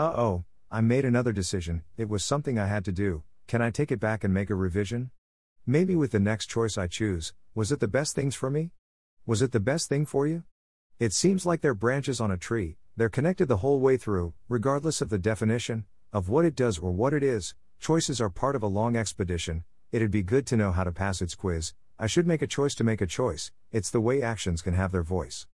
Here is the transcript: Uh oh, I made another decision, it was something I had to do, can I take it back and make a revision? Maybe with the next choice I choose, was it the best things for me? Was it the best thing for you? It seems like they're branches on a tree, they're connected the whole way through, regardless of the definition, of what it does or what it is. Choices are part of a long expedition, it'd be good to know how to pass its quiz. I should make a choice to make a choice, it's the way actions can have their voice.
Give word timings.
Uh 0.00 0.14
oh, 0.16 0.44
I 0.70 0.80
made 0.80 1.04
another 1.04 1.30
decision, 1.30 1.82
it 1.98 2.08
was 2.08 2.24
something 2.24 2.58
I 2.58 2.68
had 2.68 2.86
to 2.86 2.90
do, 3.06 3.22
can 3.46 3.60
I 3.60 3.70
take 3.70 3.92
it 3.92 4.00
back 4.00 4.24
and 4.24 4.32
make 4.32 4.48
a 4.48 4.54
revision? 4.54 5.10
Maybe 5.66 5.94
with 5.94 6.10
the 6.10 6.18
next 6.18 6.46
choice 6.46 6.78
I 6.78 6.86
choose, 6.86 7.34
was 7.54 7.70
it 7.70 7.80
the 7.80 7.86
best 7.86 8.14
things 8.14 8.34
for 8.34 8.48
me? 8.48 8.70
Was 9.26 9.42
it 9.42 9.52
the 9.52 9.60
best 9.60 9.90
thing 9.90 10.06
for 10.06 10.26
you? 10.26 10.44
It 10.98 11.12
seems 11.12 11.44
like 11.44 11.60
they're 11.60 11.74
branches 11.74 12.18
on 12.18 12.30
a 12.30 12.38
tree, 12.38 12.78
they're 12.96 13.10
connected 13.10 13.48
the 13.48 13.58
whole 13.58 13.78
way 13.78 13.98
through, 13.98 14.32
regardless 14.48 15.02
of 15.02 15.10
the 15.10 15.18
definition, 15.18 15.84
of 16.14 16.30
what 16.30 16.46
it 16.46 16.56
does 16.56 16.78
or 16.78 16.92
what 16.92 17.12
it 17.12 17.22
is. 17.22 17.54
Choices 17.78 18.22
are 18.22 18.30
part 18.30 18.56
of 18.56 18.62
a 18.62 18.68
long 18.78 18.96
expedition, 18.96 19.64
it'd 19.92 20.10
be 20.10 20.22
good 20.22 20.46
to 20.46 20.56
know 20.56 20.72
how 20.72 20.84
to 20.84 20.92
pass 20.92 21.20
its 21.20 21.34
quiz. 21.34 21.74
I 21.98 22.06
should 22.06 22.26
make 22.26 22.40
a 22.40 22.46
choice 22.46 22.74
to 22.76 22.84
make 22.84 23.02
a 23.02 23.06
choice, 23.06 23.52
it's 23.70 23.90
the 23.90 24.00
way 24.00 24.22
actions 24.22 24.62
can 24.62 24.72
have 24.72 24.92
their 24.92 25.02
voice. 25.02 25.46